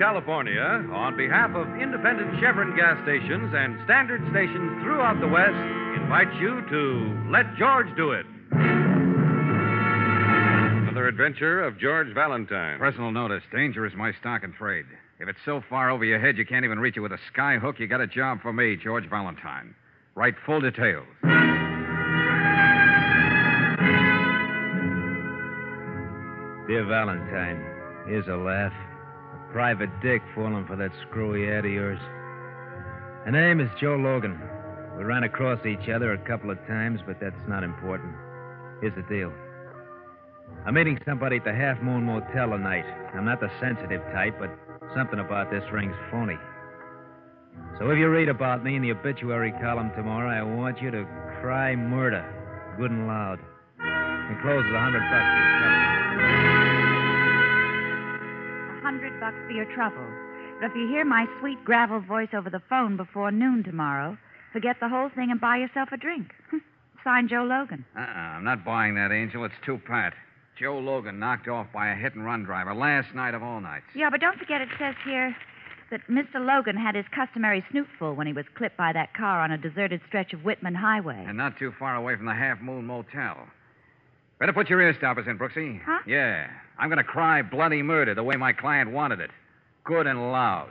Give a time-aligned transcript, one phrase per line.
[0.00, 5.52] California, on behalf of independent Chevron gas stations and standard stations throughout the West,
[6.00, 8.24] invites you to Let George Do It.
[10.88, 12.78] Another adventure of George Valentine.
[12.78, 14.86] Personal notice danger is my stock and trade.
[15.18, 17.58] If it's so far over your head you can't even reach it with a sky
[17.58, 19.74] hook, you got a job for me, George Valentine.
[20.14, 21.04] Write full details.
[26.66, 27.62] Dear Valentine,
[28.06, 28.72] here's a laugh.
[29.52, 31.98] Private dick falling for that screwy ad of yours.
[33.24, 34.40] Her name is Joe Logan.
[34.96, 38.14] We ran across each other a couple of times, but that's not important.
[38.80, 39.32] Here's the deal.
[40.64, 42.84] I'm meeting somebody at the Half Moon Motel tonight.
[43.14, 44.50] I'm not the sensitive type, but
[44.94, 46.38] something about this rings phony.
[47.78, 51.04] So if you read about me in the obituary column tomorrow, I want you to
[51.40, 52.22] cry murder,
[52.78, 53.40] good and loud.
[54.30, 56.69] Enclosed a hundred bucks
[59.20, 60.06] bucks for your trouble.
[60.60, 64.16] But if you hear my sweet gravel voice over the phone before noon tomorrow,
[64.52, 66.32] forget the whole thing and buy yourself a drink.
[67.04, 67.84] Sign Joe Logan.
[67.96, 69.44] Uh-uh, I'm not buying that, Angel.
[69.44, 70.14] It's too pat.
[70.58, 73.86] Joe Logan knocked off by a hit and run driver last night of all nights.
[73.94, 75.34] Yeah, but don't forget it says here
[75.90, 76.36] that Mr.
[76.36, 80.00] Logan had his customary snootful when he was clipped by that car on a deserted
[80.06, 81.24] stretch of Whitman Highway.
[81.26, 83.48] And not too far away from the Half Moon Motel.
[84.40, 85.80] Better put your ear stoppers in, Brooksy.
[85.84, 85.98] Huh?
[86.06, 86.48] Yeah.
[86.78, 89.30] I'm going to cry bloody murder the way my client wanted it.
[89.84, 90.70] Good and loud.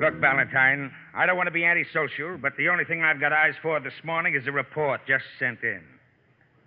[0.00, 3.54] Look, Valentine, I don't want to be antisocial, but the only thing I've got eyes
[3.60, 5.82] for this morning is a report just sent in.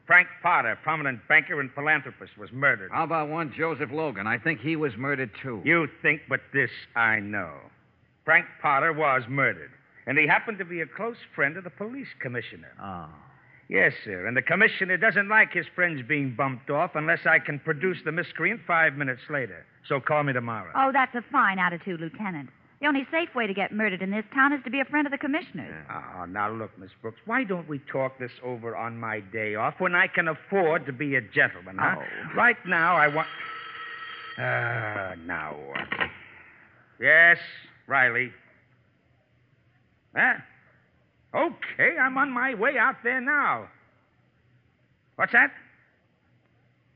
[0.05, 2.91] Frank Potter, prominent banker and philanthropist, was murdered.
[2.91, 4.27] How about one Joseph Logan?
[4.27, 5.61] I think he was murdered, too.
[5.65, 7.53] You think, but this I know.
[8.27, 9.71] Frank Potter was murdered,
[10.05, 12.73] and he happened to be a close friend of the police commissioner.
[12.77, 13.07] Oh.
[13.69, 17.57] Yes, sir, and the commissioner doesn't like his friends being bumped off unless I can
[17.57, 19.65] produce the miscreant five minutes later.
[19.87, 20.73] So call me tomorrow.
[20.75, 22.49] Oh, that's a fine attitude, Lieutenant.
[22.81, 25.07] The only safe way to get murdered in this town is to be a friend
[25.07, 25.85] of the commissioner's.
[25.89, 29.75] Oh, now look, Miss Brooks, why don't we talk this over on my day off
[29.77, 31.95] when I can afford to be a gentleman, huh?
[31.97, 32.35] Oh.
[32.35, 33.27] Right now, I want.
[34.37, 36.09] Ah, now what?
[36.99, 37.37] Yes,
[37.87, 38.31] Riley.
[40.15, 40.33] Huh?
[41.33, 43.67] Okay, I'm on my way out there now.
[45.15, 45.51] What's that?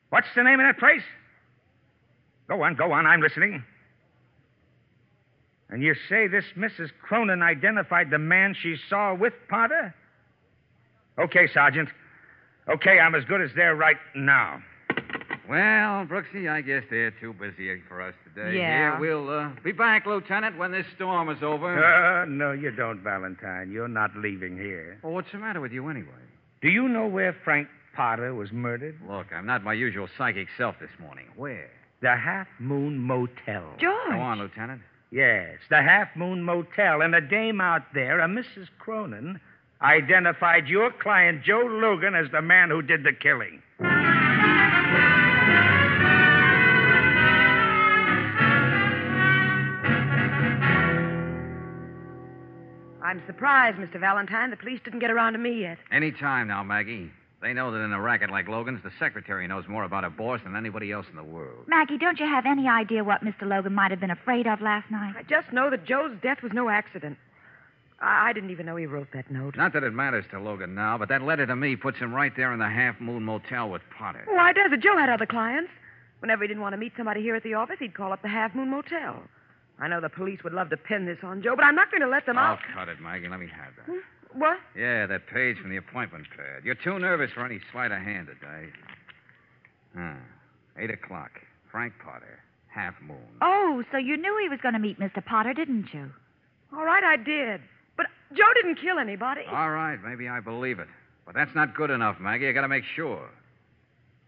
[0.09, 1.03] What's the name of that place?
[2.47, 3.63] Go on, go on, I'm listening.
[5.69, 6.89] And you say this Mrs.
[7.01, 9.95] Cronin identified the man she saw with Potter?
[11.17, 11.89] Okay, Sergeant.
[12.69, 14.61] Okay, I'm as good as there right now.
[15.49, 18.57] Well, Brooksy, I guess they're too busy for us today.
[18.57, 18.91] Yeah.
[18.91, 21.83] Here, we'll uh, be back, Lieutenant, when this storm is over.
[21.83, 23.71] Uh, no, you don't, Valentine.
[23.71, 24.99] You're not leaving here.
[25.03, 26.07] well, what's the matter with you anyway?
[26.61, 28.97] Do you know where Frank Potter was murdered?
[29.09, 31.25] Look, I'm not my usual psychic self this morning.
[31.35, 31.69] Where?
[32.01, 33.63] The Half Moon Motel.
[33.79, 34.11] George.
[34.11, 34.81] Go on, Lieutenant.
[35.11, 37.01] Yes, the Half Moon Motel.
[37.01, 38.67] And a dame out there, a Mrs.
[38.79, 39.39] Cronin,
[39.81, 43.61] identified your client, Joe Logan, as the man who did the killing.
[53.03, 53.99] I'm surprised, Mr.
[53.99, 54.51] Valentine.
[54.51, 55.77] The police didn't get around to me yet.
[55.91, 57.11] Any time now, Maggie.
[57.41, 60.41] They know that in a racket like Logan's, the secretary knows more about a boss
[60.43, 61.67] than anybody else in the world.
[61.67, 63.47] Maggie, don't you have any idea what Mr.
[63.47, 65.15] Logan might have been afraid of last night?
[65.17, 67.17] I just know that Joe's death was no accident.
[67.99, 69.57] I, I didn't even know he wrote that note.
[69.57, 72.35] Not that it matters to Logan now, but that letter to me puts him right
[72.37, 74.23] there in the Half Moon Motel with Potter.
[74.27, 74.79] Why does it?
[74.81, 75.71] Joe had other clients.
[76.19, 78.27] Whenever he didn't want to meet somebody here at the office, he'd call up the
[78.27, 79.23] Half Moon Motel.
[79.81, 82.01] I know the police would love to pin this on Joe, but I'm not going
[82.01, 82.59] to let them off.
[82.61, 82.75] oh, out.
[82.85, 83.27] cut it, Maggie.
[83.27, 84.01] Let me have that.
[84.33, 84.59] What?
[84.77, 86.63] Yeah, that page from the appointment pad.
[86.63, 88.69] You're too nervous for any sleight of hand today.
[89.97, 90.15] Ah,
[90.77, 91.31] eight o'clock.
[91.71, 93.17] Frank Potter, Half Moon.
[93.41, 95.25] Oh, so you knew he was going to meet Mr.
[95.25, 96.11] Potter, didn't you?
[96.73, 97.61] All right, I did.
[97.97, 99.41] But Joe didn't kill anybody.
[99.49, 100.87] All right, maybe I believe it.
[101.25, 102.49] But that's not good enough, Maggie.
[102.49, 103.29] I got to make sure.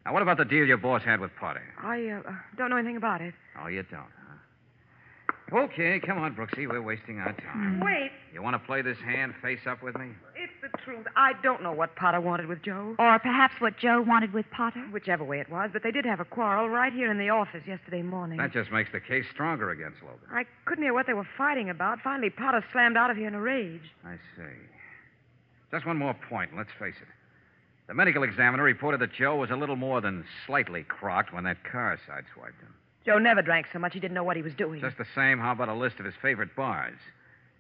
[0.06, 1.64] Now, what about the deal your boss had with Potter?
[1.82, 3.34] I uh, don't know anything about it.
[3.62, 4.23] Oh, you don't, huh?
[5.54, 6.68] Okay, come on, Brooksy.
[6.68, 7.80] We're wasting our time.
[7.80, 10.08] Wait, You want to play this hand face up with me?
[10.36, 11.06] it's the truth.
[11.16, 12.96] I don't know what Potter wanted with Joe.
[12.98, 14.80] Or perhaps what Joe wanted with Potter?
[14.92, 17.62] Whichever way it was, but they did have a quarrel right here in the office
[17.68, 18.40] yesterday morning.
[18.40, 20.28] That just makes the case stronger against Logan.
[20.32, 22.00] I couldn't hear what they were fighting about.
[22.04, 23.92] Finally, Potter slammed out of here in a rage.
[24.04, 24.44] I see.
[25.72, 27.08] Just one more point, and let's face it.
[27.88, 31.64] The medical examiner reported that Joe was a little more than slightly crocked when that
[31.64, 32.74] car sideswiped him.
[33.06, 34.80] Joe never drank so much he didn't know what he was doing.
[34.82, 36.98] Just the same, how about a list of his favorite bars?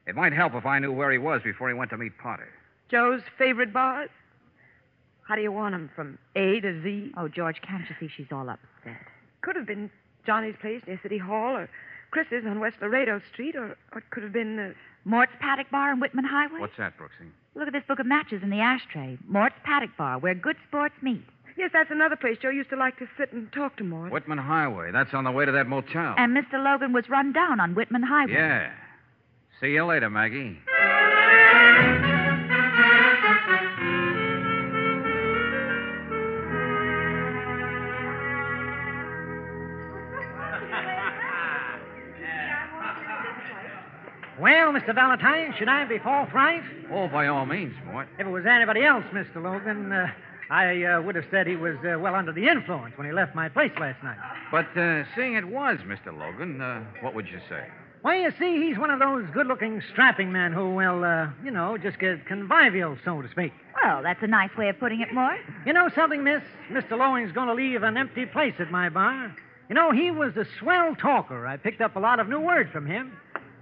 [0.08, 2.50] It might help if I knew where he was before he went to meet Potter.
[2.90, 4.10] Joe's favorite bars?
[5.28, 5.90] How do you want 'em?
[5.96, 7.14] From A to Z?
[7.18, 8.98] Oh, George, can't you see she's all upset?
[9.42, 9.90] Could have been
[10.26, 11.70] Johnny's place near City Hall, or
[12.12, 14.60] Chris's on West Laredo Street, or, or it could have been.
[14.60, 14.74] Uh...
[15.06, 16.60] Mort's Paddock Bar on Whitman Highway?
[16.60, 17.30] What's that, Brooksy?
[17.56, 19.18] Look at this book of matches in the ashtray.
[19.28, 21.26] Mort's Paddock Bar, where good sports meet.
[21.58, 24.12] Yes, that's another place Joe used to like to sit and talk to Mort.
[24.12, 24.92] Whitman Highway.
[24.92, 26.16] That's on the way to that motel.
[26.18, 26.64] And Mr.
[26.64, 28.34] Logan was run down on Whitman Highway.
[28.34, 28.72] Yeah.
[29.62, 30.58] See you later, Maggie.
[44.40, 44.96] Well, Mr.
[44.96, 46.64] Valentine, should I be forthright?
[46.92, 48.08] Oh, by all means, Mort.
[48.18, 49.36] If it was anybody else, Mr.
[49.42, 50.08] Logan, uh,
[50.50, 53.36] I uh, would have said he was uh, well under the influence when he left
[53.36, 54.18] my place last night.
[54.52, 56.18] But uh, seeing it was Mr.
[56.18, 57.66] Logan, uh, what would you say?
[58.04, 61.78] Well, you see, he's one of those good-looking, strapping men who will, uh, you know,
[61.78, 63.54] just get convivial, so to speak.
[63.82, 65.40] Well, that's a nice way of putting it, Mort.
[65.66, 66.42] You know something, miss?
[66.70, 66.98] Mr.
[66.98, 69.34] Logan's going to leave an empty place at my bar.
[69.70, 71.48] You know, he was a swell talker.
[71.48, 73.14] I picked up a lot of new words from him.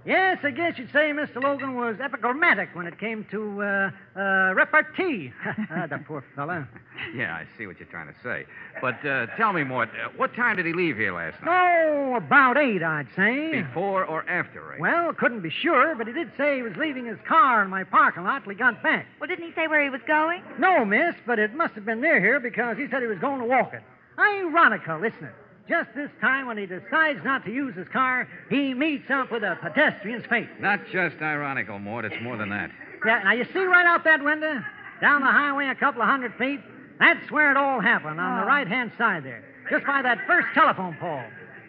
[0.04, 1.40] Yes, I guess you'd say Mr.
[1.40, 5.32] Logan was epigrammatic when it came to uh, uh, repartee.
[5.74, 6.66] Ah, the poor fellow.
[7.14, 8.44] Yeah, I see what you're trying to say.
[8.80, 11.86] But uh, tell me, Mort, uh, what time did he leave here last night?
[11.86, 13.62] Oh, about eight, I'd say.
[13.62, 14.80] Before or after eight?
[14.80, 17.84] Well, couldn't be sure, but he did say he was leaving his car in my
[17.84, 19.06] parking lot till he got back.
[19.20, 20.42] Well, didn't he say where he was going?
[20.58, 23.40] No, miss, but it must have been near here because he said he was going
[23.40, 23.82] to walk it.
[24.18, 25.34] Ironical, isn't it?
[25.68, 29.42] Just this time, when he decides not to use his car, he meets up with
[29.42, 30.48] a pedestrian's fate.
[30.60, 32.04] Not just ironical, Mort.
[32.04, 32.70] It's more than that.
[33.06, 34.60] Yeah, now you see right out that window?
[35.00, 36.60] Down the highway a couple of hundred feet?
[36.98, 38.46] That's where it all happened, on the oh.
[38.46, 39.44] right hand side there.
[39.70, 41.22] Just by that first telephone pole.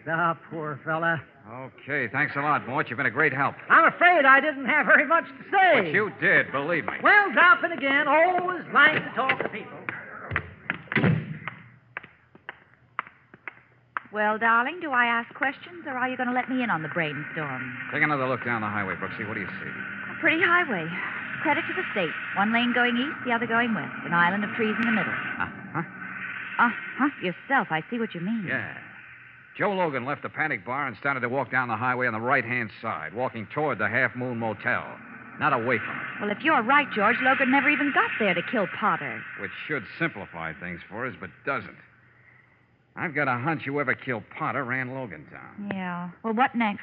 [0.04, 1.22] The poor fella.
[1.50, 2.88] Okay, thanks a lot, Mort.
[2.88, 3.54] You've been a great help.
[3.68, 5.82] I'm afraid I didn't have very much to say.
[5.82, 6.94] But you did, believe me.
[7.02, 8.08] Well, drop it again.
[8.08, 9.78] Always like to talk to people.
[14.14, 16.82] Well, darling, do I ask questions, or are you going to let me in on
[16.82, 17.76] the brainstorm?
[17.92, 19.26] Take another look down the highway, Brooksy.
[19.26, 19.66] What do you see?
[19.66, 20.86] A pretty highway.
[21.42, 22.14] Credit to the state.
[22.36, 23.90] One lane going east, the other going west.
[24.06, 25.12] An island of trees in the middle.
[25.12, 25.82] Uh-huh.
[26.62, 27.10] Uh-huh.
[27.20, 28.46] Yourself, I see what you mean.
[28.46, 28.78] Yeah.
[29.58, 32.20] Joe Logan left the Paddock Bar and started to walk down the highway on the
[32.20, 34.86] right-hand side, walking toward the Half Moon Motel,
[35.40, 38.42] not away from it, Well, if you're right, George, Logan never even got there to
[38.42, 39.20] kill Potter.
[39.40, 41.74] which should simplify things for us, but doesn't.
[42.96, 45.70] I've got a hunch whoever killed Potter ran Logan down.
[45.72, 46.10] Yeah.
[46.22, 46.82] Well, what next?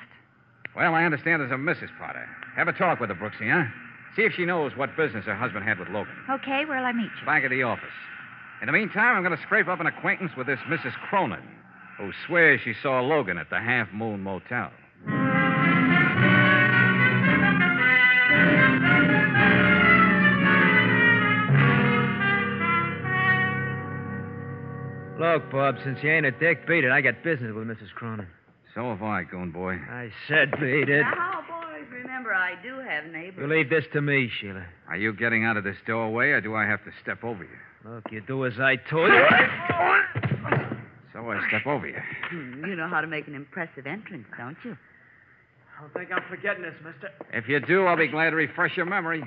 [0.76, 1.90] Well, I understand there's a Mrs.
[2.00, 2.28] Potter.
[2.56, 3.70] Have a talk with her, Brooksy, huh?
[4.16, 6.14] See if she knows what business her husband had with Logan.
[6.30, 7.26] Okay, where'll I meet you?
[7.26, 7.90] Back at the office.
[8.62, 10.94] In the meantime, I'm going to scrape up an acquaintance with this Mrs.
[11.10, 11.44] Cronin,
[11.98, 14.72] who swears she saw Logan at the Half Moon Motel.
[25.22, 26.90] Look, Bob, since you ain't a dick, beat it.
[26.92, 27.92] I got business with Mrs.
[27.94, 28.26] Cronin.
[28.74, 29.74] So have I, goon boy.
[29.76, 31.02] I said beat it.
[31.04, 33.36] Now, boys, remember I do have neighbors.
[33.40, 34.66] You leave this to me, Sheila.
[34.90, 37.90] Are you getting out of this doorway, or do I have to step over you?
[37.92, 39.24] Look, you do as I told you.
[41.14, 42.00] So I step over you.
[42.32, 44.76] Hmm, You know how to make an impressive entrance, don't you?
[45.78, 47.10] I don't think I'm forgetting this, mister.
[47.32, 49.22] If you do, I'll be glad to refresh your memory.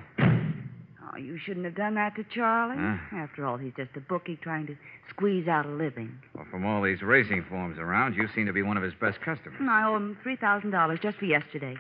[1.14, 2.76] Oh, you shouldn't have done that to Charlie.
[2.76, 3.16] Huh?
[3.16, 4.76] After all, he's just a bookie trying to
[5.11, 6.18] squeeze out a living.
[6.35, 9.21] Well, from all these racing forms around, you seem to be one of his best
[9.21, 9.61] customers.
[9.61, 11.76] I owe him $3,000 just for yesterday.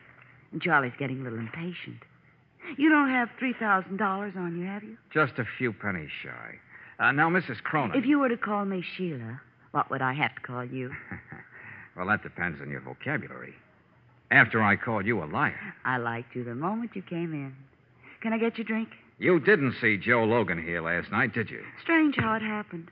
[0.52, 1.98] And Charlie's getting a little impatient.
[2.78, 4.96] You don't have $3,000 on you, have you?
[5.12, 6.54] Just a few pennies shy.
[6.98, 7.60] Uh, now, Mrs.
[7.62, 7.98] Cronin.
[7.98, 9.40] If you were to call me Sheila,
[9.72, 10.92] what would I have to call you?
[11.96, 13.54] Well, that depends on your vocabulary.
[14.30, 15.74] After I called you a liar.
[15.84, 17.54] I liked you the moment you came in.
[18.20, 18.88] Can I get you a drink?
[19.24, 21.62] You didn't see Joe Logan here last night, did you?
[21.82, 22.90] Strange how it happened.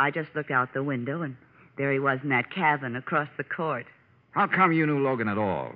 [0.00, 1.36] I just looked out the window, and
[1.76, 3.84] there he was in that cabin across the court.
[4.30, 5.72] How come you knew Logan at all?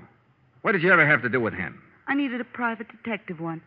[0.62, 1.82] What did you ever have to do with him?
[2.08, 3.60] I needed a private detective once.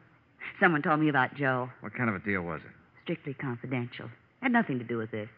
[0.60, 1.70] Someone told me about Joe.
[1.82, 2.72] What kind of a deal was it?
[3.04, 4.10] Strictly confidential.
[4.42, 5.30] Had nothing to do with this.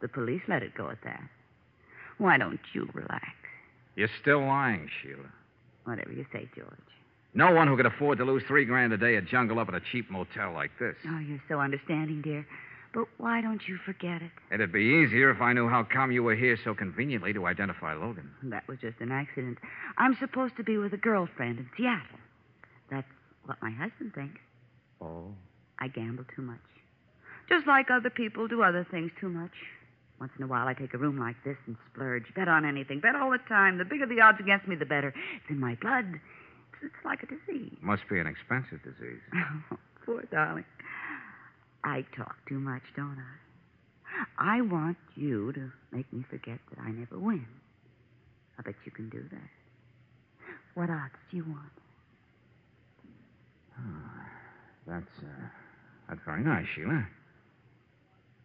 [0.00, 1.22] The police let it go at that.
[2.16, 3.26] Why don't you relax?
[3.94, 5.28] You're still lying, Sheila.
[5.84, 6.87] Whatever you say, George.
[7.34, 9.74] No one who could afford to lose three grand a day at jungle up at
[9.74, 10.96] a cheap motel like this.
[11.06, 12.46] Oh, you're so understanding, dear.
[12.94, 14.30] But why don't you forget it?
[14.50, 17.94] It'd be easier if I knew how come you were here so conveniently to identify
[17.94, 18.30] Logan.
[18.44, 19.58] That was just an accident.
[19.98, 22.18] I'm supposed to be with a girlfriend in Seattle.
[22.90, 23.06] That's
[23.44, 24.40] what my husband thinks.
[25.02, 25.34] Oh.
[25.78, 26.58] I gamble too much.
[27.48, 29.52] Just like other people do other things too much.
[30.18, 32.24] Once in a while, I take a room like this and splurge.
[32.34, 33.00] Bet on anything.
[33.00, 33.78] Bet all the time.
[33.78, 35.08] The bigger the odds against me, the better.
[35.36, 36.06] It's in my blood.
[36.82, 37.76] It's, like a disease.
[37.80, 39.20] Must be an expensive disease.
[40.06, 40.64] Poor darling.
[41.84, 44.56] I talk too much, don't I?
[44.56, 47.46] I want you to make me forget that I never win.
[48.58, 49.50] I bet you can do that.
[50.74, 51.70] What odds do you want?
[54.86, 55.46] That's, uh,
[56.08, 57.06] that's very nice, Sheila.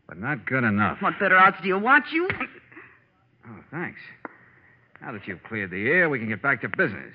[0.07, 1.01] But not good enough.
[1.01, 2.27] What better odds do you want, you?
[3.47, 3.99] Oh, thanks.
[5.01, 7.13] Now that you've cleared the air, we can get back to business.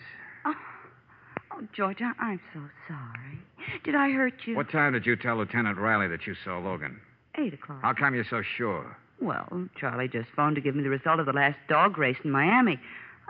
[1.59, 3.39] Oh, George, I- I'm so sorry.
[3.85, 4.55] Did I hurt you?
[4.57, 7.01] What time did you tell Lieutenant Riley that you saw Logan?
[7.37, 7.83] Eight o'clock.
[7.83, 8.97] How come you're so sure?
[9.21, 12.31] Well, Charlie just phoned to give me the result of the last dog race in
[12.31, 12.79] Miami.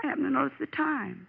[0.02, 1.26] I happen to notice the time.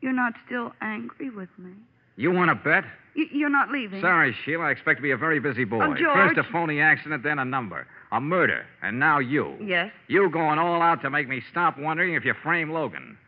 [0.00, 1.72] You're not still angry with me.
[2.16, 2.84] You want to bet?
[3.16, 4.00] Y- you're not leaving.
[4.00, 4.64] Sorry, Sheila.
[4.64, 5.84] I expect to be a very busy boy.
[5.84, 6.34] Oh, George.
[6.34, 7.86] First a phony accident, then a number.
[8.12, 8.64] A murder.
[8.82, 9.56] And now you.
[9.60, 9.92] Yes.
[10.08, 13.18] You going all out to make me stop wondering if you frame Logan.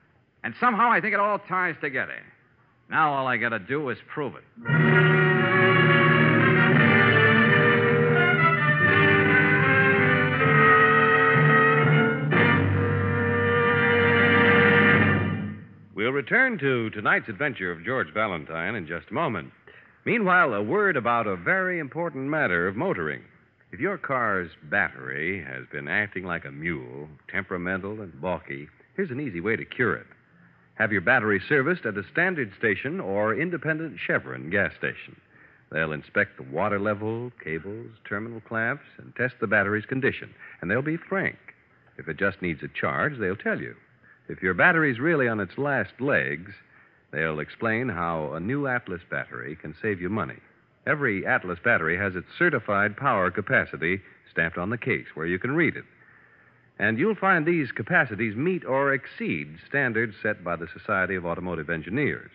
[0.42, 2.16] And somehow I think it all ties together.
[2.90, 4.42] Now all I got to do is prove it.
[15.94, 19.52] We'll return to tonight's adventure of George Valentine in just a moment.
[20.04, 23.22] Meanwhile, a word about a very important matter of motoring.
[23.70, 28.66] If your car's battery has been acting like a mule, temperamental and balky,
[28.96, 30.06] here's an easy way to cure it.
[30.80, 35.14] Have your battery serviced at a standard station or independent Chevron gas station.
[35.70, 40.32] They'll inspect the water level, cables, terminal clamps, and test the battery's condition.
[40.62, 41.36] And they'll be frank.
[41.98, 43.74] If it just needs a charge, they'll tell you.
[44.30, 46.52] If your battery's really on its last legs,
[47.12, 50.38] they'll explain how a new Atlas battery can save you money.
[50.86, 54.00] Every Atlas battery has its certified power capacity
[54.32, 55.84] stamped on the case where you can read it.
[56.80, 61.68] And you'll find these capacities meet or exceed standards set by the Society of Automotive
[61.68, 62.30] Engineers.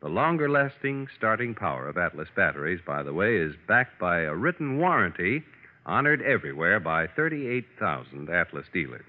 [0.00, 4.34] The longer lasting starting power of Atlas batteries, by the way, is backed by a
[4.34, 5.42] written warranty
[5.84, 9.04] honored everywhere by 38,000 Atlas dealers.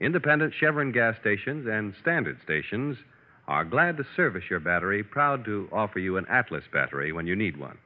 [0.00, 2.98] Independent Chevron gas stations and standard stations
[3.46, 7.34] are glad to service your battery, proud to offer you an Atlas battery when you
[7.34, 7.78] need one.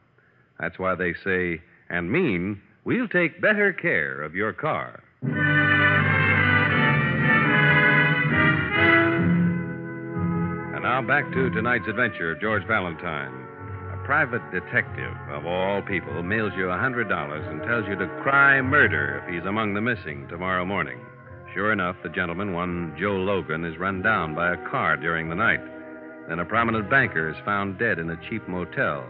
[0.59, 5.01] That's why they say and mean we'll take better care of your car.
[11.07, 13.33] Back to tonight's adventure George Valentine.
[13.93, 18.61] A private detective, of all people, mails you a $100 and tells you to cry
[18.61, 21.01] murder if he's among the missing tomorrow morning.
[21.55, 25.35] Sure enough, the gentleman, one Joe Logan, is run down by a car during the
[25.35, 25.61] night.
[26.29, 29.05] Then a prominent banker is found dead in a cheap motel.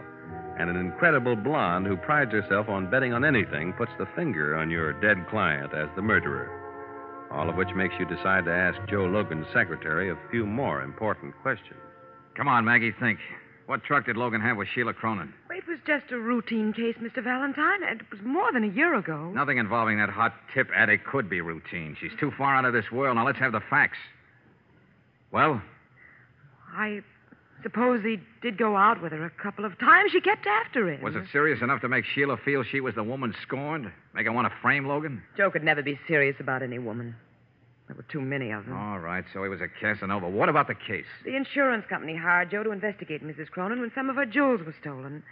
[0.57, 4.71] And an incredible blonde who prides herself on betting on anything puts the finger on
[4.71, 6.62] your dead client as the murderer.
[7.33, 11.33] All of which makes you decide to ask Joe Logan's secretary a few more important
[11.41, 11.79] questions.
[12.35, 13.19] Come on, Maggie, think.
[13.65, 15.33] What truck did Logan have with Sheila Cronin?
[15.49, 17.23] It was just a routine case, Mr.
[17.23, 17.81] Valentine.
[17.83, 19.31] and It was more than a year ago.
[19.31, 21.95] Nothing involving that hot tip addict could be routine.
[21.99, 23.15] She's too far out of this world.
[23.15, 23.97] Now let's have the facts.
[25.31, 25.61] Well,
[26.75, 27.01] I
[27.63, 30.11] suppose he did go out with her a couple of times.
[30.11, 31.01] She kept after him.
[31.01, 33.91] was it serious enough to make Sheila feel she was the woman scorned?
[34.13, 35.23] Make her want to frame Logan?
[35.37, 37.15] Joe could never be serious about any woman.
[37.87, 38.77] There were too many of them.
[38.77, 40.29] All right, so he was a Casanova.
[40.29, 41.05] What about the case?
[41.25, 43.49] The insurance company hired Joe to investigate Mrs.
[43.49, 45.23] Cronin when some of her jewels were stolen.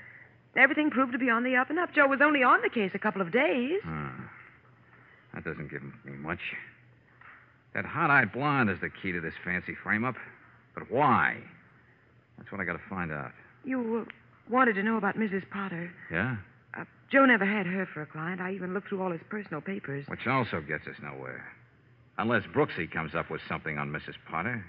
[0.57, 1.93] Everything proved to be on the up and up.
[1.93, 3.79] Joe was only on the case a couple of days.
[3.83, 4.07] Hmm.
[5.33, 6.41] That doesn't give me much.
[7.73, 10.15] That hot-eyed blonde is the key to this fancy frame-up.
[10.75, 11.37] But why?
[12.41, 13.31] That's what I got to find out.
[13.63, 14.11] You uh,
[14.51, 15.43] wanted to know about Mrs.
[15.51, 15.91] Potter.
[16.11, 16.37] Yeah?
[16.75, 18.41] Uh, Joe never had her for a client.
[18.41, 20.05] I even looked through all his personal papers.
[20.07, 21.45] Which also gets us nowhere.
[22.17, 24.15] Unless Brooksy comes up with something on Mrs.
[24.27, 24.65] Potter.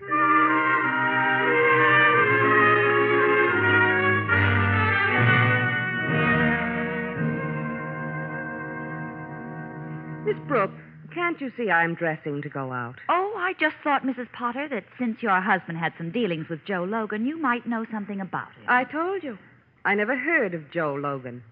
[10.26, 10.74] Miss Brooks,
[11.14, 12.96] can't you see I'm dressing to go out?
[13.08, 14.30] Oh, I just thought, Mrs.
[14.32, 18.20] Potter, that since your husband had some dealings with Joe Logan, you might know something
[18.20, 18.66] about him.
[18.68, 19.36] I told you.
[19.84, 21.42] I never heard of Joe Logan.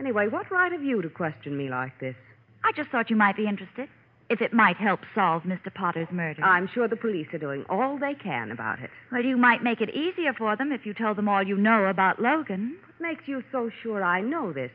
[0.00, 2.16] Anyway, what right have you to question me like this?
[2.64, 3.88] I just thought you might be interested.
[4.30, 5.72] If it might help solve Mr.
[5.72, 6.42] Potter's murder.
[6.42, 8.90] I'm sure the police are doing all they can about it.
[9.12, 11.84] Well, you might make it easier for them if you tell them all you know
[11.84, 12.78] about Logan.
[12.98, 14.72] What makes you so sure I know this?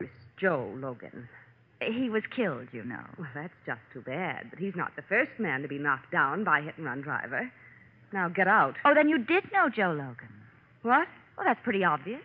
[0.00, 1.28] This Joe Logan.
[1.80, 3.04] He was killed, you know.
[3.18, 4.46] Well, that's just too bad.
[4.50, 7.02] But he's not the first man to be knocked down by a hit and run
[7.02, 7.50] driver.
[8.12, 8.76] Now get out.
[8.84, 10.32] Oh, then you did know Joe Logan.
[10.82, 11.08] What?
[11.36, 12.22] Well, that's pretty obvious.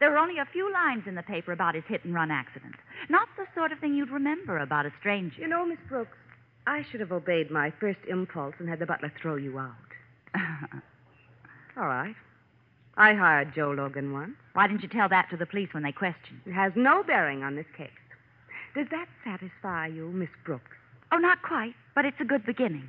[0.00, 2.74] There were only a few lines in the paper about his hit and run accident.
[3.08, 5.40] Not the sort of thing you'd remember about a stranger.
[5.40, 6.16] You know, Miss Brooks,
[6.66, 9.72] I should have obeyed my first impulse and had the butler throw you out.
[11.76, 12.14] All right.
[12.96, 14.34] I hired Joe Logan once.
[14.54, 16.40] Why didn't you tell that to the police when they questioned?
[16.46, 17.90] It has no bearing on this case.
[18.74, 20.76] Does that satisfy you, Miss Brooks?
[21.10, 22.88] Oh, not quite, but it's a good beginning.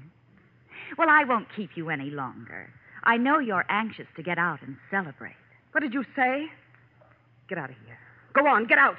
[0.98, 2.70] Well, I won't keep you any longer.
[3.04, 5.36] I know you're anxious to get out and celebrate.
[5.72, 6.46] What did you say?
[7.48, 7.98] Get out of here.
[8.34, 8.96] Go on, get out.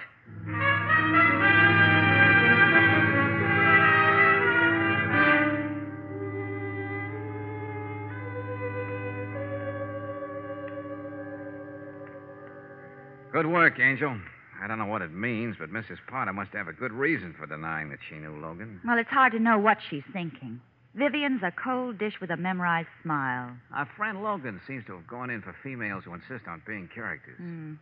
[13.33, 14.17] Good work, Angel.
[14.63, 15.99] I don't know what it means, but Mrs.
[16.07, 18.81] Potter must have a good reason for denying that she knew Logan.
[18.85, 20.61] Well, it's hard to know what she's thinking.
[20.95, 23.57] Vivian's a cold dish with a memorized smile.
[23.73, 27.39] Our friend Logan seems to have gone in for females who insist on being characters.
[27.39, 27.75] Hmm.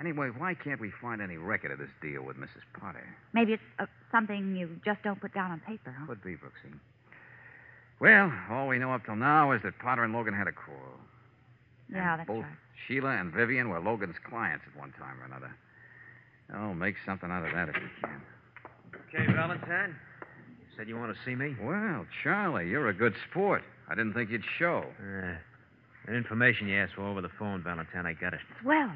[0.00, 2.64] Anyway, why can't we find any record of this deal with Mrs.
[2.72, 3.06] Potter?
[3.32, 6.06] Maybe it's uh, something you just don't put down on paper, huh?
[6.06, 6.74] Could be, Brooksy.
[8.00, 10.98] Well, all we know up till now is that Potter and Logan had a quarrel.
[11.92, 12.52] Yeah, that's Both right.
[12.88, 15.54] Sheila and Vivian were Logan's clients at one time or another.
[16.52, 18.20] Oh, make something out of that if you can.
[19.08, 19.94] Okay, Valentine.
[20.60, 21.54] You said you want to see me?
[21.62, 23.62] Well, Charlie, you're a good sport.
[23.88, 24.84] I didn't think you'd show.
[24.98, 25.34] Uh,
[26.06, 28.40] that information you asked for over the phone, Valentine, I got it.
[28.64, 28.92] Well.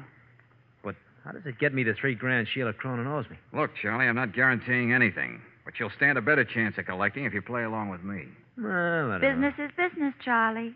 [0.83, 3.37] But how does it get me the three grand Sheila Cronin owes me?
[3.53, 7.33] Look, Charlie, I'm not guaranteeing anything, but you'll stand a better chance of collecting if
[7.33, 8.25] you play along with me.
[8.57, 10.75] Well, I don't Business is business, Charlie.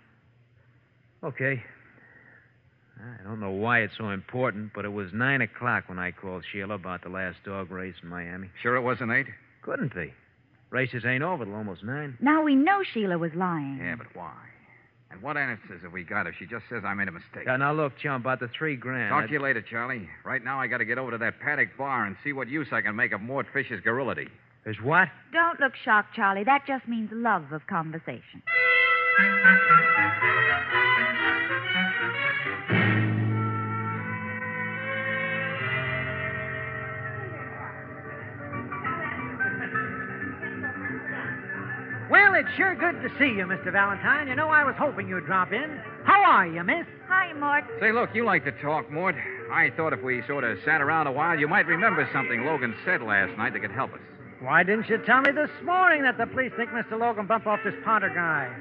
[1.23, 1.63] Okay.
[3.03, 6.43] I don't know why it's so important, but it was nine o'clock when I called
[6.51, 8.49] Sheila about the last dog race in Miami.
[8.61, 9.27] Sure it wasn't eight?
[9.61, 10.13] Couldn't be.
[10.69, 12.17] Races ain't over till almost nine.
[12.21, 13.79] Now we know Sheila was lying.
[13.81, 14.33] Yeah, but why?
[15.11, 17.43] And what answers have we got if she just says I made a mistake?
[17.45, 19.09] Yeah, now look, chum, about the three grand.
[19.11, 20.09] Talk I- to you later, Charlie.
[20.25, 22.67] Right now, I got to get over to that paddock bar and see what use
[22.71, 24.27] I can make of Mort Fisher's garrulity.
[24.63, 25.09] There's what?
[25.31, 26.45] Don't look shocked, Charlie.
[26.45, 28.41] That just means love of conversation.
[42.33, 43.71] Well, it's sure good to see you, Mr.
[43.71, 44.27] Valentine.
[44.27, 45.79] You know, I was hoping you'd drop in.
[46.03, 46.87] How are you, miss?
[47.07, 47.63] Hi, Mort.
[47.79, 49.13] Say, look, you like to talk, Mort.
[49.51, 52.73] I thought if we sort of sat around a while, you might remember something Logan
[52.85, 53.99] said last night that could help us.
[54.41, 56.99] Why didn't you tell me this morning that the police think Mr.
[56.99, 58.51] Logan bumped off this Potter guy?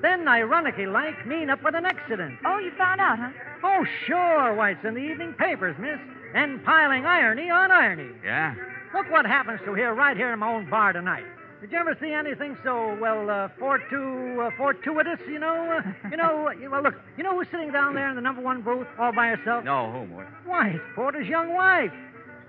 [0.00, 2.38] Then, ironically like, mean up with an accident.
[2.46, 3.30] Oh, you found out, huh?
[3.62, 4.54] Oh, sure.
[4.54, 6.00] Why, it's in the evening papers, miss.
[6.34, 8.08] And piling irony on irony.
[8.24, 8.54] Yeah?
[8.94, 11.26] Look what happens to here, right here in my own bar tonight.
[11.60, 15.82] Did you ever see anything so, well, uh, fortu- uh, fortuitous, you know?
[15.84, 18.40] Uh, you know, uh, well, look, you know who's sitting down there in the number
[18.40, 19.64] one booth all by herself?
[19.64, 20.28] No, who, Mort?
[20.44, 21.92] Why, it's Potter's young wife.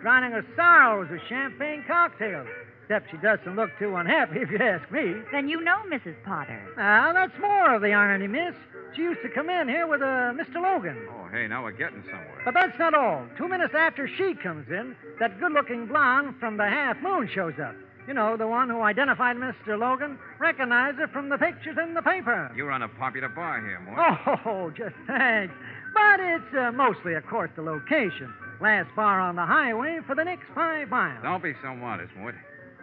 [0.02, 2.48] Drowning her sorrows with champagne cocktails.
[2.84, 5.15] Except she doesn't look too unhappy, if you ask me.
[5.32, 6.15] Then you know Mrs.
[6.24, 6.62] Potter.
[6.78, 8.54] Ah, that's more of the irony, miss.
[8.95, 10.56] She used to come in here with uh, Mr.
[10.62, 10.98] Logan.
[11.12, 12.41] Oh, hey, now we're getting somewhere.
[12.45, 13.26] But that's not all.
[13.38, 17.54] Two minutes after she comes in, that good looking blonde from the Half Moon shows
[17.62, 17.76] up.
[18.10, 19.78] You know, the one who identified Mr.
[19.78, 22.52] Logan, recognized her from the pictures in the paper.
[22.56, 24.00] You run a popular bar here, Mort.
[24.48, 25.54] Oh, just thanks.
[25.93, 28.34] But it's uh, mostly, of course, the location.
[28.60, 31.22] Last bar on the highway for the next five miles.
[31.22, 32.34] Don't be so modest, Mort.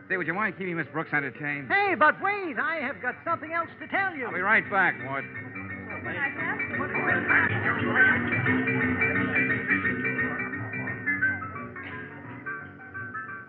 [0.08, 1.66] Say, would you mind keeping Miss Brooks entertained?
[1.66, 4.26] Hey, but wait, I have got something else to tell you.
[4.26, 5.24] I'll be right back, Mort.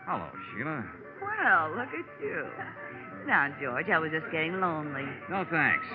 [0.08, 0.84] Hello, Sheila.
[1.22, 2.46] Well, look at you.
[3.26, 5.06] Now, George, I was just getting lonely.
[5.30, 5.86] No, thanks.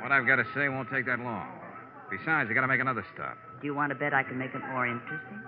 [0.00, 1.48] What I've got to say won't take that long.
[2.10, 3.36] Besides, I got to make another stop.
[3.60, 5.42] Do you want to bet I can make it more interesting?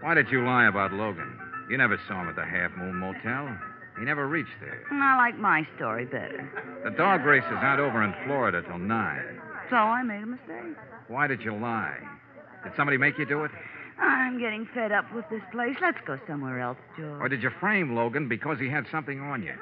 [0.00, 1.38] Why did you lie about Logan?
[1.68, 3.56] You never saw him at the Half Moon Motel.
[3.98, 4.82] He never reached there.
[4.90, 6.48] I like my story better.
[6.84, 9.40] The dog races aren't over in Florida till nine.
[9.68, 10.76] So I made a mistake.
[11.08, 11.98] Why did you lie?
[12.64, 13.50] Did somebody make you do it?
[13.98, 15.76] I'm getting fed up with this place.
[15.80, 17.20] Let's go somewhere else, George.
[17.20, 19.54] Or did you frame Logan because he had something on you?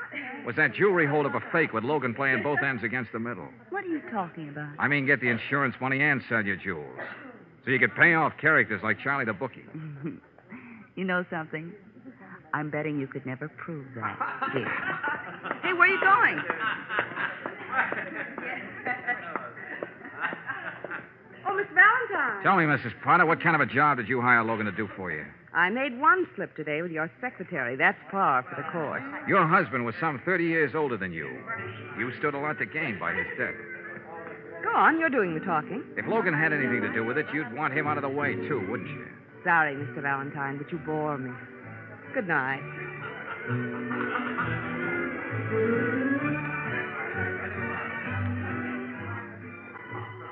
[0.46, 3.48] Was that jewelry holdup a fake with Logan playing both ends against the middle?
[3.70, 4.70] What are you talking about?
[4.78, 6.98] I mean, get the insurance money and sell your jewels.
[7.64, 9.64] So you could pay off characters like Charlie the Bookie.
[10.96, 11.72] you know something?
[12.52, 14.18] I'm betting you could never prove that.
[15.62, 16.40] Hey, where are you going?
[21.50, 22.42] Oh, Miss Valentine.
[22.44, 22.92] Tell me, Mrs.
[23.02, 25.24] Potter, what kind of a job did you hire Logan to do for you?
[25.52, 27.74] I made one slip today with your secretary.
[27.74, 29.02] That's par for the course.
[29.26, 31.28] Your husband was some 30 years older than you.
[31.98, 33.54] You stood a lot to gain by his death.
[34.62, 35.82] Go on, you're doing the talking.
[35.96, 38.36] If Logan had anything to do with it, you'd want him out of the way,
[38.36, 39.06] too, wouldn't you?
[39.42, 40.02] Sorry, Mr.
[40.02, 41.32] Valentine, but you bore me.
[42.14, 42.60] Good night.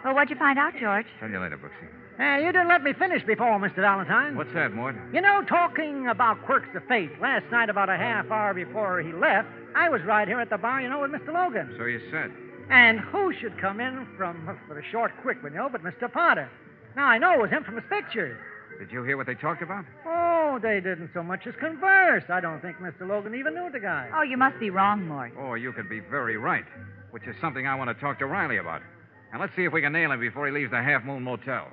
[0.05, 1.07] Well, what'd you find out, George?
[1.21, 1.89] Tell you later, Brooksy.
[2.19, 3.77] Hey, you didn't let me finish before, Mr.
[3.77, 4.37] Valentine.
[4.37, 4.97] What's that, Mort?
[5.13, 9.13] You know, talking about quirks of fate, last night, about a half hour before he
[9.13, 11.33] left, I was right here at the bar, you know, with Mr.
[11.33, 11.75] Logan.
[11.79, 12.33] So you said.
[12.71, 16.13] And who should come in from for a short, quick one, you know, but Mr.
[16.13, 16.51] Potter?
[16.97, 18.37] Now, I know it was him from his pictures.
[18.79, 19.85] Did you hear what they talked about?
[20.05, 22.25] Oh, they didn't so much as converse.
[22.29, 23.07] I don't think Mr.
[23.09, 24.11] Logan even knew the guy.
[24.15, 25.33] Oh, you must be wrong, Mort.
[25.37, 26.65] Or you could be very right,
[27.11, 28.83] which is something I want to talk to Riley about.
[29.33, 31.69] And let's see if we can nail him before he leaves the Half Moon Motel.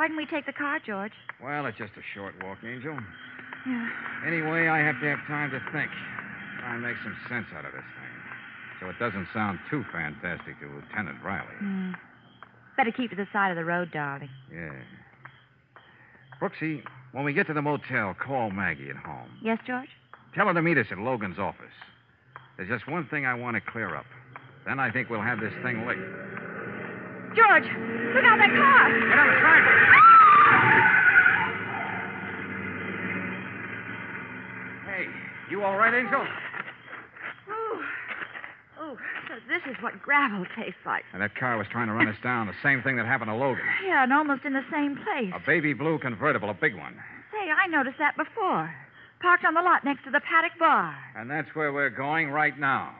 [0.00, 1.12] Why didn't we take the car, George?
[1.44, 2.96] Well, it's just a short walk, Angel.
[3.66, 3.88] Yeah.
[4.26, 5.90] Anyway, I have to have time to think.
[6.58, 8.16] Try and make some sense out of this thing.
[8.80, 11.52] So it doesn't sound too fantastic to Lieutenant Riley.
[11.58, 11.92] Hmm.
[12.78, 14.30] Better keep to the side of the road, darling.
[14.50, 14.72] Yeah.
[16.40, 19.30] Brooksy, when we get to the motel, call Maggie at home.
[19.42, 19.88] Yes, George?
[20.34, 21.74] Tell her to meet us at Logan's office.
[22.56, 24.06] There's just one thing I want to clear up.
[24.66, 26.00] Then I think we'll have this thing licked.
[27.34, 28.90] George, look out that car.
[29.08, 29.62] Get on the side.
[30.52, 30.96] Ah!
[34.86, 35.06] Hey,
[35.50, 36.26] you all right, Angel?
[38.90, 41.04] Oh, oh, so this is what gravel tastes like.
[41.12, 42.48] And that car was trying to run us down.
[42.48, 43.62] The same thing that happened to Logan.
[43.86, 45.30] Yeah, and almost in the same place.
[45.32, 46.96] A baby blue convertible, a big one.
[47.30, 48.74] Say, I noticed that before.
[49.22, 50.96] Parked on the lot next to the paddock bar.
[51.14, 52.94] And that's where we're going right now.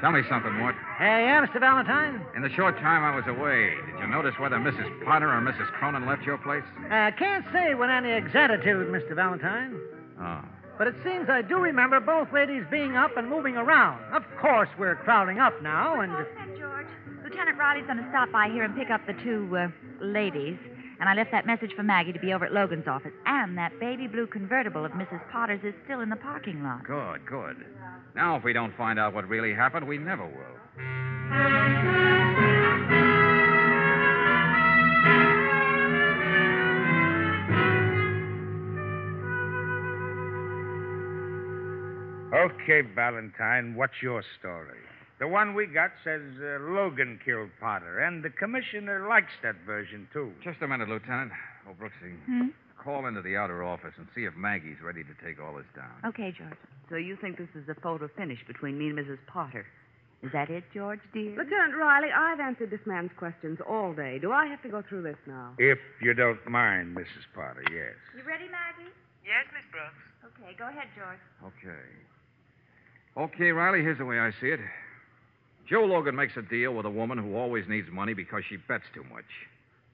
[0.00, 0.74] Tell me something, Mort.
[1.02, 1.58] Hey, yeah, Mr.
[1.58, 2.24] Valentine?
[2.36, 4.86] In the short time I was away, did you notice whether Mrs.
[5.04, 5.66] Potter or Mrs.
[5.72, 6.62] Cronin left your place?
[6.90, 9.16] I uh, can't say with any exactitude, Mr.
[9.16, 9.80] Valentine.
[10.20, 10.42] Oh.
[10.78, 13.98] But it seems I do remember both ladies being up and moving around.
[14.14, 16.12] Of course, we're crowding up now, and.
[16.12, 16.24] Oh,
[16.56, 16.86] George.
[17.24, 19.68] Lieutenant Riley's going to stop by here and pick up the two uh,
[20.00, 20.56] ladies.
[21.02, 23.10] And I left that message for Maggie to be over at Logan's office.
[23.26, 25.20] And that baby blue convertible of Mrs.
[25.32, 26.84] Potter's is still in the parking lot.
[26.84, 27.56] Good, good.
[28.14, 30.62] Now, if we don't find out what really happened, we never will.
[42.32, 44.78] Okay, Valentine, what's your story?
[45.22, 50.08] The one we got says uh, Logan killed Potter, and the commissioner likes that version,
[50.12, 50.32] too.
[50.42, 51.30] Just a minute, Lieutenant.
[51.62, 52.18] Oh, Brooksy.
[52.26, 52.48] Hmm?
[52.74, 55.94] Call into the outer office and see if Maggie's ready to take all this down.
[56.04, 56.58] Okay, George.
[56.90, 59.18] So you think this is a photo finish between me and Mrs.
[59.28, 59.64] Potter?
[60.24, 61.38] Is that it, George, dear?
[61.38, 64.18] Lieutenant Riley, I've answered this man's questions all day.
[64.18, 65.54] Do I have to go through this now?
[65.56, 67.30] If you don't mind, Mrs.
[67.32, 67.94] Potter, yes.
[68.18, 68.90] You ready, Maggie?
[69.22, 70.02] Yes, Miss Brooks.
[70.34, 71.22] Okay, go ahead, George.
[71.46, 71.86] Okay.
[73.16, 74.58] Okay, Riley, here's the way I see it.
[75.68, 78.84] Joe Logan makes a deal with a woman who always needs money because she bets
[78.94, 79.24] too much.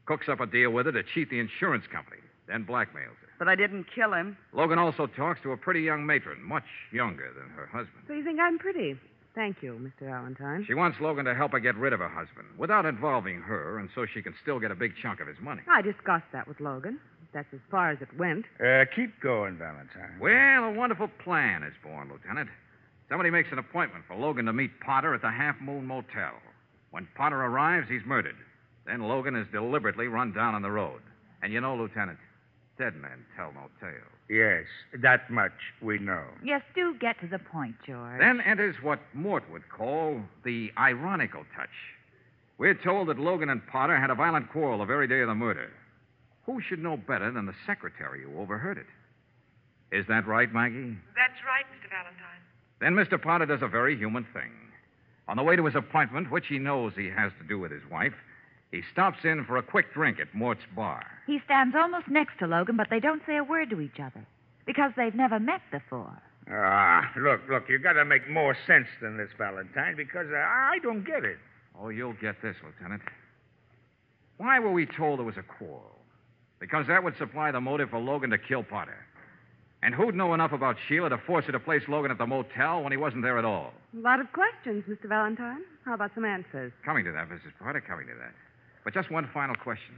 [0.07, 3.29] Cooks up a deal with her to cheat the insurance company, then blackmails her.
[3.39, 4.37] But I didn't kill him.
[4.53, 8.05] Logan also talks to a pretty young matron, much younger than her husband.
[8.07, 8.97] So you think I'm pretty?
[9.35, 10.09] Thank you, Mr.
[10.09, 10.65] Valentine.
[10.67, 13.89] She wants Logan to help her get rid of her husband without involving her, and
[13.95, 15.63] so she can still get a big chunk of his money.
[15.71, 16.99] I discussed that with Logan.
[17.33, 18.47] That's as far as it went.
[18.59, 20.19] Uh, keep going, Valentine.
[20.19, 22.49] Well, a wonderful plan is born, Lieutenant.
[23.09, 26.33] Somebody makes an appointment for Logan to meet Potter at the Half Moon Motel.
[26.91, 28.37] When Potter arrives, he's murdered.
[28.87, 31.01] Then Logan is deliberately run down on the road.
[31.43, 32.19] And you know, Lieutenant,
[32.79, 33.95] dead men tell no tales.
[34.29, 34.65] Yes,
[35.03, 36.25] that much we know.
[36.45, 38.19] Yes, do get to the point, George.
[38.19, 41.69] Then enters what Mort would call the ironical touch.
[42.59, 45.35] We're told that Logan and Potter had a violent quarrel the very day of the
[45.35, 45.71] murder.
[46.45, 48.87] Who should know better than the secretary who overheard it?
[49.97, 50.97] Is that right, Maggie?
[51.17, 51.89] That's right, Mr.
[51.89, 52.43] Valentine.
[52.81, 53.21] Then Mr.
[53.21, 54.53] Potter does a very human thing.
[55.27, 57.83] On the way to his appointment, which he knows he has to do with his
[57.91, 58.15] wife,
[58.71, 61.05] he stops in for a quick drink at Mort's bar.
[61.27, 64.27] He stands almost next to Logan, but they don't say a word to each other
[64.67, 66.21] because they've never met before.
[66.51, 70.79] Ah, look, look, you got to make more sense than this, Valentine, because uh, I
[70.83, 71.39] don't get it.
[71.79, 73.03] Oh, you'll get this, Lieutenant.
[74.39, 75.99] Why were we told there was a quarrel?
[76.59, 78.97] Because that would supply the motive for Logan to kill Potter.
[79.83, 82.83] And who'd know enough about Sheila to force her to place Logan at the motel
[82.83, 83.73] when he wasn't there at all?
[83.97, 85.09] A lot of questions, Mr.
[85.09, 85.61] Valentine.
[85.85, 86.73] How about some answers?
[86.85, 87.53] Coming to that, Mrs.
[87.61, 88.33] Potter, coming to that.
[88.85, 89.95] But just one final question.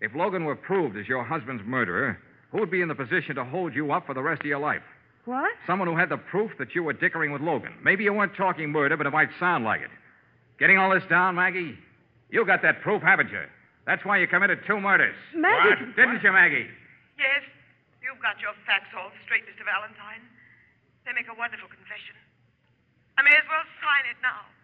[0.00, 2.18] If Logan were proved as your husband's murderer,
[2.52, 4.58] who would be in the position to hold you up for the rest of your
[4.58, 4.82] life?
[5.24, 5.50] What?
[5.66, 7.72] Someone who had the proof that you were dickering with Logan.
[7.82, 9.90] Maybe you weren't talking murder, but it might sound like it.
[10.58, 11.76] Getting all this down, Maggie?
[12.30, 13.42] You got that proof, haven't you?
[13.86, 15.14] That's why you committed two murders.
[15.34, 15.84] Maggie!
[15.86, 15.96] What?
[15.96, 16.66] Didn't you, Maggie?
[17.18, 17.42] Yes,
[18.16, 19.60] you've got your facts all straight, Mr.
[19.60, 20.24] Valentine.
[21.04, 22.16] They make a wonderful confession.
[23.20, 24.55] I may as well sign it now.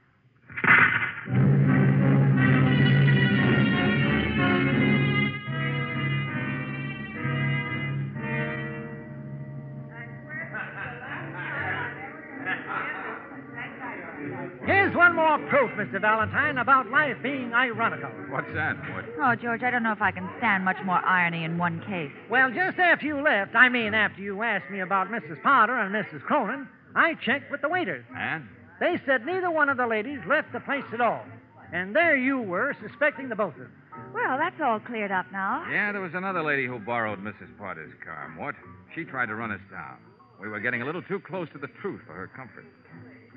[14.93, 15.99] Here's one more proof, Mr.
[16.03, 18.11] Valentine, about life being ironical.
[18.29, 19.07] What's that, Mort?
[19.23, 22.13] Oh, George, I don't know if I can stand much more irony in one case.
[22.29, 25.43] Well, just after you left, I mean after you asked me about Mrs.
[25.43, 26.21] Potter and Mrs.
[26.21, 28.05] Cronin, I checked with the waiters.
[28.15, 28.47] And?
[28.81, 31.25] They said neither one of the ladies left the place at all.
[31.73, 33.73] And there you were, suspecting the both of them.
[34.13, 35.65] Well, that's all cleared up now.
[35.71, 37.57] Yeah, there was another lady who borrowed Mrs.
[37.57, 38.57] Potter's car, Mort.
[38.95, 39.97] She tried to run us down.
[40.39, 42.67] We were getting a little too close to the truth for her comfort.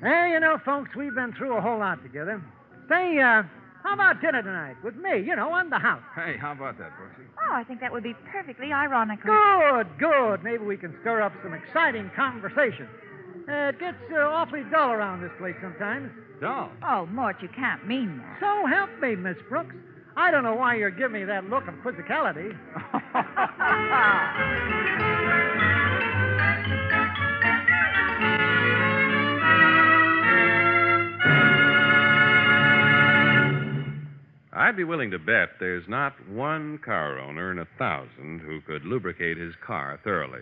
[0.02, 2.42] Well, you know, folks, we've been through a whole lot together.
[2.88, 3.42] Say, uh,
[3.82, 6.02] how about dinner tonight with me, you know, on the house?
[6.14, 7.24] Hey, how about that, Brooksy?
[7.38, 9.30] Oh, I think that would be perfectly ironical.
[9.30, 10.42] Good, good.
[10.44, 12.88] Maybe we can stir up some exciting conversation.
[13.48, 16.10] Uh, it gets uh, awfully dull around this place sometimes.
[16.40, 16.70] Dull?
[16.86, 18.38] Oh, Mort, you can't mean that.
[18.40, 19.74] So help me, Miss Brooks.
[20.16, 22.56] I don't know why you're giving me that look of quizzicality.
[34.56, 38.86] I'd be willing to bet there's not one car owner in a thousand who could
[38.86, 40.40] lubricate his car thoroughly.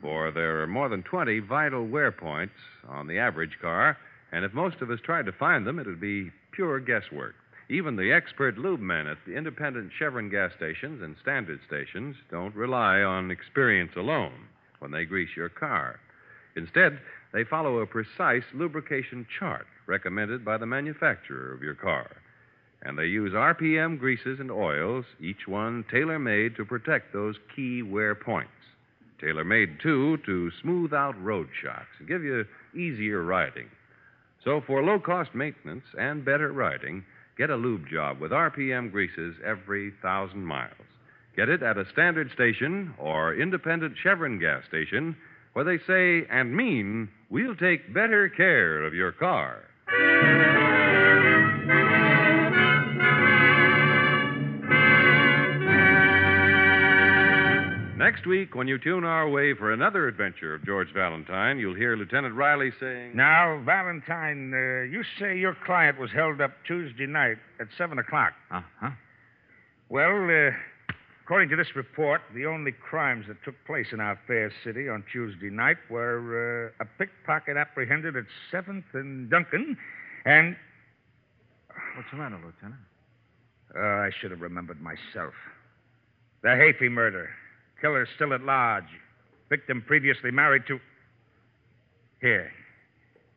[0.00, 2.54] For there are more than 20 vital wear points
[2.86, 3.98] on the average car,
[4.30, 7.34] and if most of us tried to find them, it would be pure guesswork.
[7.68, 12.54] Even the expert lube men at the independent Chevron gas stations and standard stations don't
[12.54, 14.46] rely on experience alone
[14.78, 15.98] when they grease your car.
[16.54, 17.00] Instead,
[17.32, 22.08] they follow a precise lubrication chart recommended by the manufacturer of your car.
[22.82, 27.82] And they use RPM greases and oils, each one tailor made to protect those key
[27.82, 28.52] wear points.
[29.20, 33.68] Tailor made, too, to smooth out road shocks and give you easier riding.
[34.44, 37.04] So, for low cost maintenance and better riding,
[37.36, 40.72] get a lube job with RPM greases every thousand miles.
[41.36, 45.16] Get it at a standard station or independent Chevron gas station
[45.52, 49.64] where they say and mean, we'll take better care of your car.
[58.10, 61.94] Next week, when you tune our way for another adventure of George Valentine, you'll hear
[61.94, 63.14] Lieutenant Riley saying.
[63.14, 68.32] Now, Valentine, uh, you say your client was held up Tuesday night at 7 o'clock.
[68.50, 68.90] Uh huh.
[69.90, 70.52] Well, uh,
[71.22, 75.04] according to this report, the only crimes that took place in our fair city on
[75.12, 79.76] Tuesday night were uh, a pickpocket apprehended at 7th and Duncan,
[80.24, 80.56] and.
[81.94, 82.80] What's the matter, Lieutenant?
[83.76, 85.34] Uh, I should have remembered myself.
[86.40, 87.28] The Hafey murder.
[87.80, 88.84] Killer still at large.
[89.48, 90.78] Victim previously married to.
[92.20, 92.50] Here.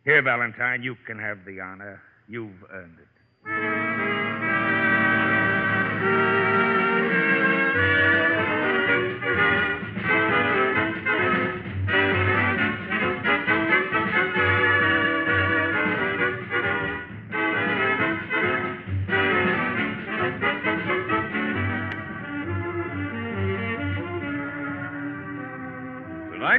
[0.03, 2.01] Here, Valentine, you can have the honor.
[2.27, 3.20] You've earned it.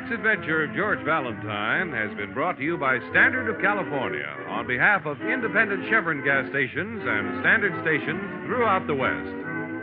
[0.02, 4.66] Tonight's adventure of George Valentine has been brought to you by Standard of California on
[4.66, 9.30] behalf of independent Chevron gas stations and Standard stations throughout the West.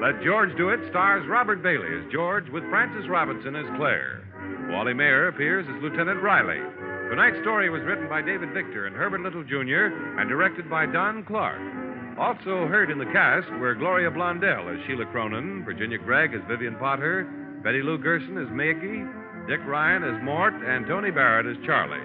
[0.03, 4.19] Let George Do It stars Robert Bailey as George with Frances Robinson as Claire.
[4.67, 6.59] Wally Maher appears as Lieutenant Riley.
[7.07, 9.87] Tonight's story was written by David Victor and Herbert Little Jr.
[10.19, 11.63] and directed by Don Clark.
[12.19, 16.75] Also heard in the cast were Gloria Blondell as Sheila Cronin, Virginia Gregg as Vivian
[16.75, 17.23] Potter,
[17.63, 19.07] Betty Lou Gerson as Maggie,
[19.49, 21.97] Dick Ryan as Mort, and Tony Barrett as Charlie.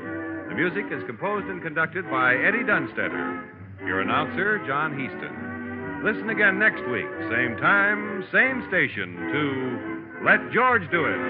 [0.48, 3.44] The music is composed and conducted by Eddie Dunstedter.
[3.86, 6.02] Your announcer, John Heistand.
[6.02, 11.20] Listen again next week, same time, same station, to Let George Do It.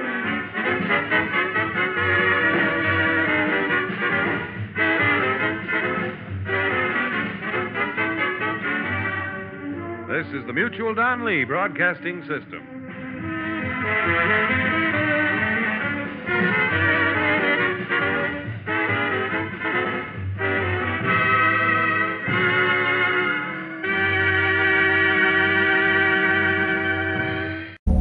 [10.07, 12.75] This is the Mutual Don Lee Broadcasting System.